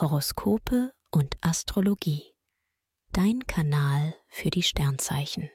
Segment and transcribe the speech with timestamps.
[0.00, 2.32] Horoskope und Astrologie.
[3.10, 5.50] Dein Kanal für die Sternzeichen.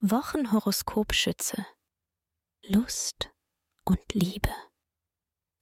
[0.00, 1.64] Wochenhoroskop Schütze.
[2.66, 3.30] Lust
[3.86, 4.52] und Liebe.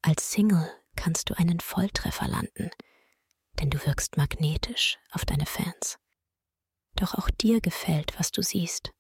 [0.03, 2.71] Als Single kannst du einen Volltreffer landen,
[3.61, 5.97] denn du wirkst magnetisch auf deine Fans.
[6.97, 8.91] Doch auch dir gefällt, was du siehst.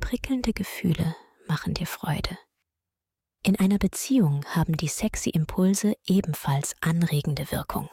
[0.00, 1.14] Prickelnde Gefühle
[1.46, 2.36] machen dir Freude.
[3.46, 7.90] In einer Beziehung haben die sexy Impulse ebenfalls anregende Wirkung.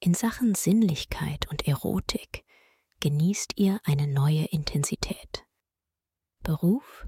[0.00, 2.44] In Sachen Sinnlichkeit und Erotik
[2.98, 5.46] genießt ihr eine neue Intensität.
[6.42, 7.06] Beruf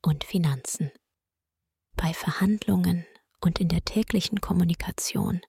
[0.00, 0.90] und Finanzen.
[1.94, 3.04] Bei Verhandlungen
[3.42, 5.42] und in der täglichen Kommunikation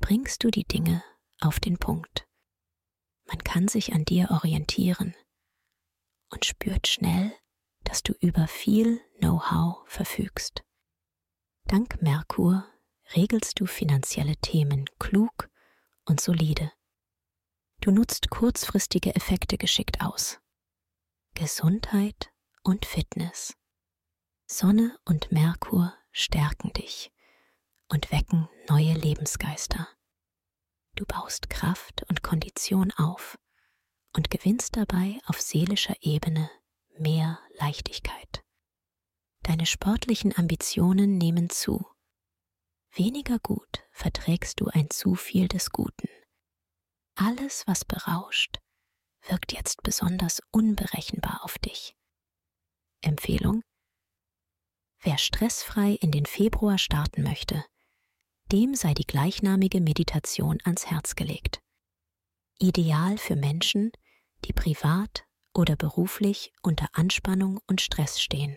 [0.00, 1.04] bringst du die Dinge
[1.40, 2.26] auf den Punkt.
[3.26, 5.14] Man kann sich an dir orientieren
[6.30, 7.34] und spürt schnell,
[7.84, 10.61] dass du über viel Know-how verfügst.
[11.66, 12.66] Dank Merkur
[13.14, 15.48] regelst du finanzielle Themen klug
[16.04, 16.72] und solide.
[17.80, 20.40] Du nutzt kurzfristige Effekte geschickt aus.
[21.34, 22.30] Gesundheit
[22.62, 23.54] und Fitness.
[24.46, 27.10] Sonne und Merkur stärken dich
[27.88, 29.88] und wecken neue Lebensgeister.
[30.94, 33.38] Du baust Kraft und Kondition auf
[34.14, 36.50] und gewinnst dabei auf seelischer Ebene
[36.98, 38.31] mehr Leichtigkeit.
[39.52, 41.86] Deine sportlichen Ambitionen nehmen zu.
[42.94, 46.08] Weniger gut verträgst du ein zu viel des Guten.
[47.16, 48.60] Alles, was berauscht,
[49.28, 51.94] wirkt jetzt besonders unberechenbar auf dich.
[53.02, 53.60] Empfehlung
[55.02, 57.62] Wer stressfrei in den Februar starten möchte,
[58.52, 61.60] dem sei die gleichnamige Meditation ans Herz gelegt.
[62.58, 63.92] Ideal für Menschen,
[64.46, 68.56] die privat oder beruflich unter Anspannung und Stress stehen.